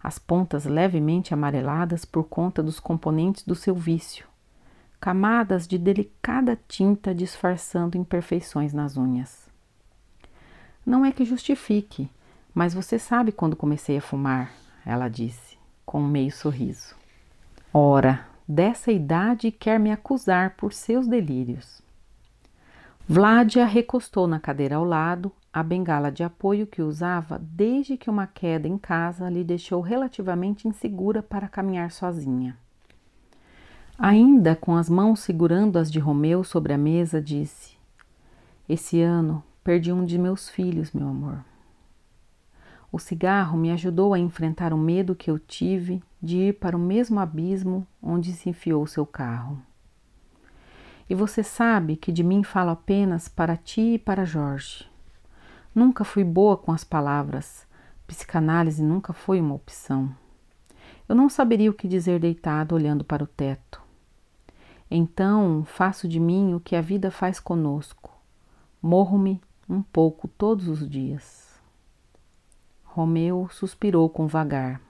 as 0.02 0.20
pontas 0.20 0.66
levemente 0.66 1.34
amareladas 1.34 2.06
por 2.06 2.26
conta 2.26 2.62
dos 2.62 2.80
componentes 2.80 3.44
do 3.44 3.56
seu 3.56 3.74
vício, 3.74 4.28
camadas 5.00 5.68
de 5.68 5.78
delicada 5.78 6.60
tinta 6.68 7.14
disfarçando 7.14 7.98
imperfeições 7.98 8.74
nas 8.74 8.98
unhas. 8.98 9.50
Não 10.86 11.04
é 11.04 11.12
que 11.12 11.26
justifique, 11.26 12.10
mas 12.54 12.74
você 12.74 13.00
sabe 13.00 13.32
quando 13.32 13.56
comecei 13.56 13.98
a 13.98 14.02
fumar, 14.02 14.52
ela 14.86 15.08
disse, 15.08 15.58
com 15.86 16.02
um 16.02 16.08
meio 16.08 16.32
sorriso. 16.32 16.96
Ora, 17.74 18.26
dessa 18.48 18.92
idade 18.92 19.52
quer 19.52 19.80
me 19.80 19.92
acusar 19.92 20.52
por 20.52 20.72
seus 20.72 21.08
delírios. 21.08 21.82
Vládia 23.08 23.68
recostou 23.68 24.26
na 24.26 24.40
cadeira 24.40 24.78
ao 24.78 24.84
lado 24.84 25.32
a 25.54 25.62
bengala 25.62 26.12
de 26.12 26.24
apoio 26.24 26.66
que 26.66 26.82
usava 26.82 27.40
desde 27.40 27.98
que 27.98 28.10
uma 28.10 28.26
queda 28.26 28.68
em 28.68 28.80
casa 28.80 29.30
lhe 29.30 29.44
deixou 29.44 29.80
relativamente 29.80 30.68
insegura 30.68 31.22
para 31.22 31.48
caminhar 31.48 31.92
sozinha. 31.92 32.58
Ainda 33.96 34.56
com 34.56 34.76
as 34.76 34.90
mãos 34.90 35.20
segurando 35.20 35.78
as 35.78 35.92
de 35.92 36.00
Romeu 36.00 36.44
sobre 36.44 36.74
a 36.74 36.80
mesa, 36.80 37.22
disse: 37.22 37.78
Esse 38.68 39.00
ano 39.02 39.44
perdi 39.64 39.94
um 39.94 40.04
de 40.04 40.18
meus 40.18 40.50
filhos, 40.50 40.92
meu 40.92 41.08
amor. 41.08 41.46
O 42.92 42.98
cigarro 42.98 43.56
me 43.56 43.70
ajudou 43.70 44.16
a 44.16 44.20
enfrentar 44.20 44.74
o 44.74 44.78
medo 44.78 45.14
que 45.14 45.30
eu 45.30 45.38
tive 45.38 46.02
de 46.20 46.38
ir 46.38 46.54
para 46.54 46.76
o 46.76 46.80
mesmo 46.80 47.20
abismo 47.20 47.86
onde 48.02 48.34
se 48.34 48.50
enfiou 48.50 48.88
seu 48.88 49.06
carro. 49.06 49.62
E 51.10 51.14
você 51.14 51.44
sabe 51.44 51.96
que 51.96 52.12
de 52.12 52.24
mim 52.24 52.44
falo 52.44 52.72
apenas 52.72 53.28
para 53.28 53.56
ti 53.56 53.94
e 53.94 54.00
para 54.00 54.26
Jorge. 54.26 54.90
Nunca 55.74 56.04
fui 56.04 56.24
boa 56.24 56.58
com 56.58 56.72
as 56.72 56.84
palavras, 56.84 57.68
psicanálise 58.08 58.82
nunca 58.82 59.14
foi 59.14 59.40
uma 59.40 59.54
opção. 59.54 60.16
Eu 61.08 61.16
não 61.16 61.30
saberia 61.30 61.70
o 61.70 61.74
que 61.74 61.88
dizer 61.88 62.20
deitado 62.20 62.74
olhando 62.74 63.04
para 63.04 63.24
o 63.24 63.28
teto. 63.28 63.82
Então 64.90 65.64
faço 65.66 66.08
de 66.08 66.20
mim 66.20 66.54
o 66.54 66.60
que 66.60 66.76
a 66.76 66.82
vida 66.82 67.12
faz 67.12 67.40
conosco. 67.40 68.12
Morro-me 68.82 69.42
um 69.70 69.82
pouco 69.82 70.28
todos 70.28 70.68
os 70.68 70.88
dias. 70.88 71.60
Romeu 72.84 73.48
suspirou 73.52 74.10
com 74.10 74.26
vagar. 74.26 74.82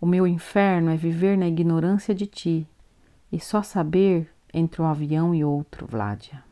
O 0.00 0.06
meu 0.06 0.26
inferno 0.26 0.90
é 0.90 0.96
viver 0.96 1.36
na 1.36 1.48
ignorância 1.48 2.14
de 2.14 2.26
ti 2.26 2.66
e 3.30 3.38
só 3.38 3.62
saber 3.62 4.32
entre 4.52 4.82
um 4.82 4.86
avião 4.86 5.34
e 5.34 5.44
outro, 5.44 5.86
Vládia. 5.86 6.42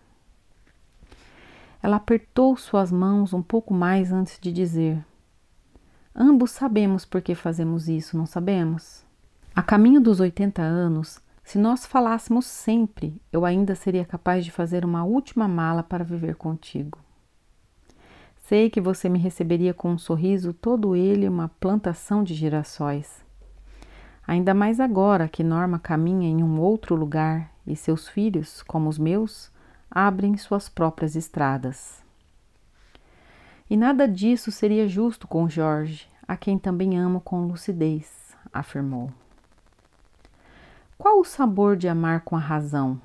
Ela 1.83 1.97
apertou 1.97 2.57
suas 2.57 2.91
mãos 2.91 3.33
um 3.33 3.43
pouco 3.43 3.73
mais 3.73 4.13
antes 4.13 4.39
de 4.41 4.53
dizer: 4.53 5.05
Ambos 6.15 6.51
sabemos 6.51 7.05
por 7.05 7.23
que 7.23 7.35
fazemos 7.35 7.89
isso, 7.89 8.17
não 8.17 8.27
sabemos? 8.27 9.05
A 9.55 9.63
caminho 9.63 10.01
dos 10.01 10.21
80 10.21 10.61
anos, 10.63 11.21
se 11.45 11.59
nós 11.59 11.87
falássemos 11.87 12.47
sempre, 12.47 13.21
eu 13.33 13.45
ainda 13.45 13.75
seria 13.75 14.05
capaz 14.05 14.45
de 14.45 14.51
fazer 14.51 14.85
uma 14.85 15.05
última 15.05 15.49
mala 15.49 15.83
para 15.83 16.05
viver 16.05 16.35
contigo. 16.35 16.99
Sei 18.37 18.71
que 18.71 18.81
você 18.81 19.09
me 19.09 19.19
receberia 19.19 19.75
com 19.75 19.91
um 19.91 19.99
sorriso, 19.99 20.53
todo 20.53 20.97
ele 20.97 21.29
uma 21.29 21.49
plantação 21.49 22.25
de 22.25 22.35
girassóis. 22.35 23.25
Ainda 24.27 24.53
mais 24.53 24.79
agora 24.79 25.29
que 25.29 25.43
Norma 25.43 25.79
caminha 25.79 26.29
em 26.29 26.43
um 26.43 26.61
outro 26.61 26.95
lugar 26.95 27.51
e 27.69 27.77
seus 27.77 28.09
filhos, 28.09 28.63
como 28.63 28.89
os 28.89 28.99
meus, 28.99 29.53
abrem 29.91 30.37
suas 30.37 30.69
próprias 30.69 31.15
estradas. 31.15 32.03
E 33.71 33.77
nada 33.77 34.09
disso 34.09 34.51
seria 34.51 34.89
justo 34.89 35.29
com 35.29 35.49
Jorge, 35.49 36.09
a 36.27 36.37
quem 36.37 36.59
também 36.59 36.99
amo 36.99 37.21
com 37.21 37.47
lucidez, 37.47 38.35
afirmou. 38.53 39.13
Qual 40.97 41.21
o 41.21 41.25
sabor 41.25 41.77
de 41.77 41.87
amar 41.87 42.23
com 42.23 42.35
a 42.35 42.41
razão? 42.41 43.01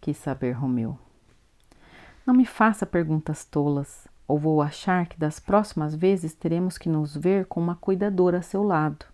quis 0.00 0.16
saber 0.16 0.52
Romeu. 0.52 0.98
Não 2.26 2.34
me 2.34 2.46
faça 2.46 2.86
perguntas 2.86 3.44
tolas 3.44 4.08
ou 4.26 4.38
vou 4.38 4.62
achar 4.62 5.06
que 5.06 5.18
das 5.18 5.38
próximas 5.38 5.94
vezes 5.94 6.32
teremos 6.32 6.78
que 6.78 6.88
nos 6.88 7.16
ver 7.16 7.46
com 7.46 7.60
uma 7.60 7.74
cuidadora 7.74 8.38
a 8.38 8.42
seu 8.42 8.62
lado. 8.62 9.04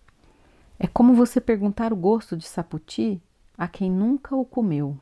É 0.79 0.87
como 0.87 1.13
você 1.13 1.41
perguntar 1.41 1.91
o 1.91 1.95
gosto 1.95 2.37
de 2.37 2.45
saputi 2.45 3.21
a 3.57 3.67
quem 3.67 3.89
nunca 3.89 4.35
o 4.35 4.45
comeu. 4.45 4.95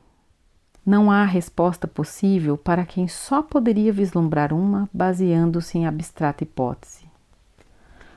Não 0.84 1.10
há 1.10 1.24
resposta 1.24 1.86
possível 1.86 2.56
para 2.56 2.86
quem 2.86 3.06
só 3.06 3.42
poderia 3.42 3.92
vislumbrar 3.92 4.52
uma 4.52 4.88
baseando-se 4.94 5.76
em 5.76 5.86
abstrata 5.86 6.44
hipótese. 6.44 7.04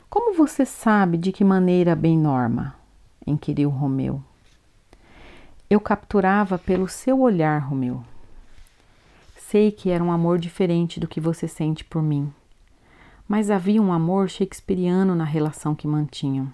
Como 0.10 0.36
você 0.36 0.65
sabe 0.65 1.17
de 1.17 1.31
que 1.31 1.43
maneira 1.43 1.96
bem 1.96 2.17
norma? 2.17 2.75
inquiriu 3.25 3.69
Romeu. 3.69 4.24
Eu 5.69 5.79
capturava 5.79 6.58
pelo 6.58 6.88
seu 6.88 7.19
olhar, 7.19 7.60
Romeu. 7.60 8.03
Sei 9.36 9.72
que 9.72 9.89
era 9.89 10.03
um 10.03 10.12
amor 10.12 10.38
diferente 10.39 11.00
do 11.00 11.08
que 11.08 11.19
você 11.19 11.48
sente 11.48 11.84
por 11.84 12.01
mim, 12.01 12.31
mas 13.27 13.51
havia 13.51 13.81
um 13.81 13.91
amor 13.91 14.29
shakespeariano 14.29 15.15
na 15.15 15.24
relação 15.25 15.75
que 15.75 15.88
mantinham. 15.88 16.51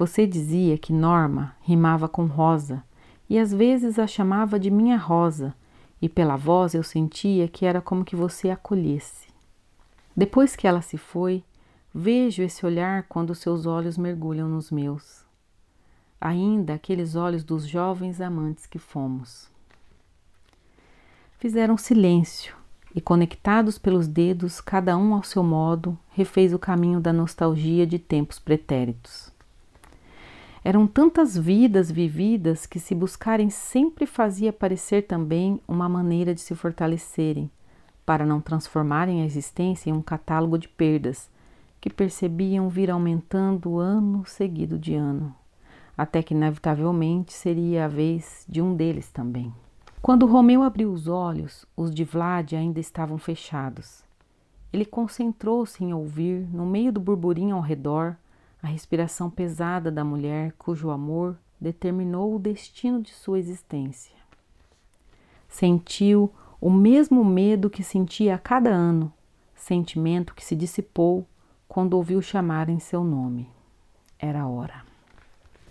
Você 0.00 0.26
dizia 0.26 0.78
que 0.78 0.94
Norma 0.94 1.54
rimava 1.60 2.08
com 2.08 2.24
Rosa 2.24 2.82
e 3.28 3.38
às 3.38 3.52
vezes 3.52 3.98
a 3.98 4.06
chamava 4.06 4.58
de 4.58 4.70
minha 4.70 4.96
Rosa, 4.96 5.54
e 6.00 6.08
pela 6.08 6.38
voz 6.38 6.72
eu 6.72 6.82
sentia 6.82 7.46
que 7.46 7.66
era 7.66 7.82
como 7.82 8.02
que 8.02 8.16
você 8.16 8.48
acolhesse. 8.48 9.28
Depois 10.16 10.56
que 10.56 10.66
ela 10.66 10.80
se 10.80 10.96
foi, 10.96 11.44
vejo 11.94 12.42
esse 12.42 12.64
olhar 12.64 13.02
quando 13.10 13.34
seus 13.34 13.66
olhos 13.66 13.98
mergulham 13.98 14.48
nos 14.48 14.70
meus. 14.70 15.22
Ainda 16.18 16.72
aqueles 16.72 17.14
olhos 17.14 17.44
dos 17.44 17.66
jovens 17.66 18.22
amantes 18.22 18.64
que 18.64 18.78
fomos 18.78 19.50
fizeram 21.38 21.76
silêncio 21.76 22.56
e, 22.94 23.02
conectados 23.02 23.76
pelos 23.76 24.08
dedos, 24.08 24.62
cada 24.62 24.96
um 24.96 25.12
ao 25.12 25.22
seu 25.22 25.42
modo, 25.42 25.98
refez 26.08 26.54
o 26.54 26.58
caminho 26.58 27.00
da 27.00 27.12
nostalgia 27.12 27.86
de 27.86 27.98
tempos 27.98 28.38
pretéritos. 28.38 29.29
Eram 30.62 30.86
tantas 30.86 31.36
vidas 31.36 31.90
vividas 31.90 32.66
que 32.66 32.78
se 32.78 32.94
buscarem 32.94 33.48
sempre 33.48 34.04
fazia 34.04 34.52
parecer 34.52 35.06
também 35.06 35.58
uma 35.66 35.88
maneira 35.88 36.34
de 36.34 36.40
se 36.42 36.54
fortalecerem, 36.54 37.50
para 38.04 38.26
não 38.26 38.40
transformarem 38.40 39.22
a 39.22 39.24
existência 39.24 39.88
em 39.88 39.92
um 39.92 40.02
catálogo 40.02 40.58
de 40.58 40.68
perdas 40.68 41.30
que 41.80 41.88
percebiam 41.88 42.68
vir 42.68 42.90
aumentando 42.90 43.78
ano 43.78 44.22
seguido 44.26 44.78
de 44.78 44.94
ano, 44.94 45.34
até 45.96 46.22
que 46.22 46.34
inevitavelmente 46.34 47.32
seria 47.32 47.86
a 47.86 47.88
vez 47.88 48.44
de 48.46 48.60
um 48.60 48.76
deles 48.76 49.10
também. 49.10 49.52
Quando 50.02 50.26
Romeu 50.26 50.62
abriu 50.62 50.92
os 50.92 51.08
olhos, 51.08 51.64
os 51.74 51.94
de 51.94 52.04
Vlad 52.04 52.52
ainda 52.54 52.80
estavam 52.80 53.16
fechados. 53.16 54.02
Ele 54.70 54.84
concentrou-se 54.84 55.82
em 55.82 55.94
ouvir, 55.94 56.46
no 56.52 56.66
meio 56.66 56.92
do 56.92 57.00
burburinho 57.00 57.56
ao 57.56 57.62
redor, 57.62 58.16
a 58.62 58.66
respiração 58.66 59.30
pesada 59.30 59.90
da 59.90 60.04
mulher 60.04 60.52
cujo 60.58 60.90
amor 60.90 61.36
determinou 61.60 62.34
o 62.34 62.38
destino 62.38 63.00
de 63.02 63.10
sua 63.10 63.38
existência. 63.38 64.14
Sentiu 65.48 66.32
o 66.60 66.70
mesmo 66.70 67.24
medo 67.24 67.70
que 67.70 67.82
sentia 67.82 68.34
a 68.34 68.38
cada 68.38 68.70
ano, 68.70 69.12
sentimento 69.54 70.34
que 70.34 70.44
se 70.44 70.54
dissipou 70.54 71.26
quando 71.68 71.94
ouviu 71.94 72.20
chamar 72.20 72.68
em 72.68 72.78
seu 72.78 73.02
nome. 73.02 73.48
Era 74.18 74.42
a 74.42 74.48
hora. 74.48 74.84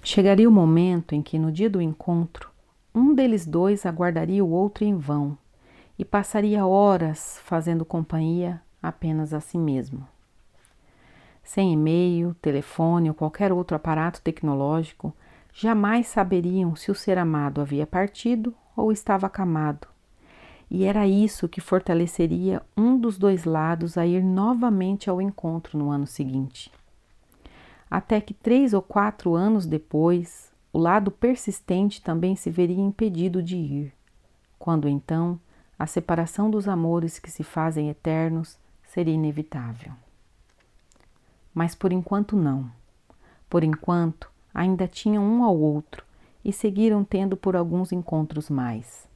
Chegaria 0.04 0.50
o 0.50 0.52
momento 0.52 1.14
em 1.14 1.22
que, 1.22 1.38
no 1.38 1.52
dia 1.52 1.70
do 1.70 1.82
encontro, 1.82 2.50
um 2.94 3.14
deles 3.14 3.46
dois 3.46 3.86
aguardaria 3.86 4.44
o 4.44 4.50
outro 4.50 4.84
em 4.84 4.98
vão 4.98 5.38
e 5.98 6.06
passaria 6.06 6.66
horas 6.66 7.40
fazendo 7.44 7.86
companhia 7.86 8.62
apenas 8.82 9.34
a 9.34 9.40
si 9.40 9.58
mesmo. 9.58 10.08
Sem 11.50 11.74
e-mail, 11.74 12.36
telefone 12.36 13.10
ou 13.10 13.16
qualquer 13.16 13.52
outro 13.52 13.76
aparato 13.76 14.22
tecnológico, 14.22 15.12
jamais 15.52 16.06
saberiam 16.06 16.76
se 16.76 16.92
o 16.92 16.94
ser 16.96 17.18
amado 17.18 17.60
havia 17.60 17.88
partido 17.88 18.54
ou 18.78 18.92
estava 18.92 19.26
acamado. 19.26 19.88
E 20.70 20.84
era 20.86 21.08
isso 21.08 21.50
que 21.50 21.60
fortaleceria 21.60 22.62
um 22.78 22.96
dos 22.96 23.18
dois 23.18 23.46
lados 23.46 23.98
a 23.98 24.06
ir 24.06 24.24
novamente 24.24 25.10
ao 25.10 25.20
encontro 25.20 25.76
no 25.76 25.90
ano 25.90 26.06
seguinte. 26.06 26.72
Até 27.90 28.22
que 28.22 28.36
três 28.36 28.72
ou 28.72 28.84
quatro 28.84 29.34
anos 29.34 29.66
depois, 29.66 30.52
o 30.72 30.78
lado 30.78 31.10
persistente 31.10 32.00
também 32.00 32.36
se 32.36 32.52
veria 32.52 32.80
impedido 32.80 33.42
de 33.42 33.58
ir, 33.58 33.94
quando 34.60 34.88
então 34.88 35.40
a 35.80 35.88
separação 35.88 36.48
dos 36.48 36.68
amores 36.68 37.18
que 37.18 37.32
se 37.32 37.44
fazem 37.44 37.90
eternos 37.90 38.56
seria 38.84 39.16
inevitável. 39.16 39.94
Mas 41.54 41.76
por 41.76 41.92
enquanto 41.92 42.36
não. 42.36 42.72
Por 43.50 43.64
enquanto 43.64 44.30
ainda 44.54 44.88
tinham 44.88 45.24
um 45.24 45.44
ao 45.44 45.58
outro 45.58 46.06
e 46.44 46.54
seguiram 46.54 47.04
tendo 47.04 47.36
por 47.36 47.56
alguns 47.56 47.92
encontros 47.92 48.50
mais. 48.50 49.08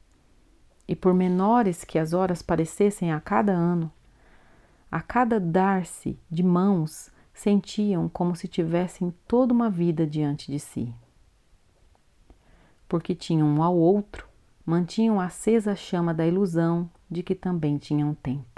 E 0.88 0.96
por 0.96 1.14
menores 1.14 1.84
que 1.84 1.98
as 1.98 2.14
horas 2.14 2.42
parecessem 2.42 3.12
a 3.12 3.20
cada 3.20 3.52
ano, 3.52 3.92
a 4.92 5.02
cada 5.02 5.40
dar-se 5.40 6.20
de 6.30 6.44
mãos, 6.44 7.10
sentiam 7.34 8.10
como 8.10 8.36
se 8.36 8.48
tivessem 8.48 9.14
toda 9.28 9.54
uma 9.54 9.70
vida 9.70 10.06
diante 10.06 10.52
de 10.52 10.60
si 10.60 10.94
porque 12.94 13.16
tinham 13.16 13.48
um 13.48 13.64
ao 13.64 13.76
outro, 13.76 14.28
mantinham 14.64 15.20
acesa 15.20 15.72
a 15.72 15.76
chama 15.76 16.14
da 16.14 16.28
ilusão 16.28 16.88
de 17.10 17.24
que 17.24 17.34
também 17.34 17.80
tinham 17.80 18.14
tempo. 18.14 18.53